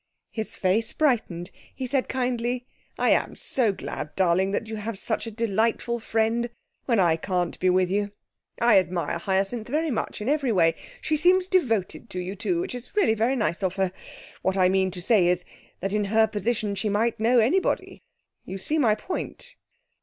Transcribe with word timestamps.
His 0.31 0.55
face 0.55 0.93
brightened. 0.93 1.51
He 1.75 1.85
said 1.85 2.09
kindly, 2.09 2.65
'I 2.97 3.09
am 3.11 3.35
so 3.35 3.71
glad, 3.71 4.15
darling, 4.15 4.49
that 4.49 4.65
you 4.65 4.77
have 4.77 4.97
such 4.97 5.27
a 5.27 5.31
delightful 5.31 5.99
friend 5.99 6.49
when 6.85 6.99
I 6.99 7.15
can't 7.17 7.59
be 7.59 7.69
with 7.69 7.91
you. 7.91 8.11
I 8.59 8.79
admire 8.79 9.19
Hyacinth 9.19 9.67
very 9.67 9.91
much, 9.91 10.19
in 10.19 10.27
every 10.27 10.51
way. 10.51 10.73
She 11.01 11.15
seems 11.15 11.47
devoted 11.47 12.09
to 12.09 12.19
you, 12.19 12.35
too, 12.35 12.61
which 12.61 12.73
is 12.73 12.95
really 12.95 13.13
very 13.13 13.35
nice 13.35 13.61
of 13.61 13.75
her. 13.75 13.91
What 14.41 14.57
I 14.57 14.69
mean 14.69 14.89
to 14.89 15.03
say 15.03 15.27
is, 15.27 15.45
that 15.81 15.93
in 15.93 16.05
her 16.05 16.25
position 16.25 16.73
she 16.73 16.89
might 16.89 17.19
know 17.19 17.37
anybody. 17.37 18.01
You 18.43 18.57
see 18.57 18.79
my 18.79 18.95
point?' 18.95 19.55